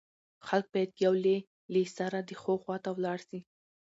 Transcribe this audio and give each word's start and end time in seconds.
خلک 0.47 0.65
بايد 0.73 0.91
يو 1.05 1.13
له 1.23 1.35
له 1.73 1.81
سره 1.97 2.17
د 2.23 2.29
ښو 2.41 2.53
خوا 2.63 2.77
ته 2.83 2.89
ولاړ 2.97 3.19
سي 3.29 3.39